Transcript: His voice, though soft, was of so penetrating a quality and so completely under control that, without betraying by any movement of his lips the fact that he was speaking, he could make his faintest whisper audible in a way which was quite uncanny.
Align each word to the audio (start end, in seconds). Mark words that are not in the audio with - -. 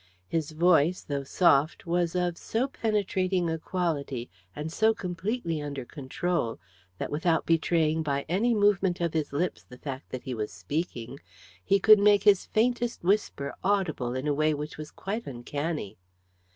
His 0.27 0.49
voice, 0.53 1.03
though 1.03 1.21
soft, 1.23 1.85
was 1.85 2.15
of 2.15 2.35
so 2.35 2.67
penetrating 2.67 3.51
a 3.51 3.59
quality 3.59 4.31
and 4.55 4.73
so 4.73 4.95
completely 4.95 5.61
under 5.61 5.85
control 5.85 6.59
that, 6.97 7.11
without 7.11 7.45
betraying 7.45 8.01
by 8.01 8.25
any 8.27 8.55
movement 8.55 8.99
of 8.99 9.13
his 9.13 9.31
lips 9.31 9.61
the 9.61 9.77
fact 9.77 10.09
that 10.09 10.23
he 10.23 10.33
was 10.33 10.51
speaking, 10.51 11.19
he 11.63 11.79
could 11.79 11.99
make 11.99 12.23
his 12.23 12.47
faintest 12.47 13.03
whisper 13.03 13.53
audible 13.63 14.15
in 14.15 14.25
a 14.25 14.33
way 14.33 14.55
which 14.55 14.75
was 14.75 14.89
quite 14.89 15.27
uncanny. 15.27 15.99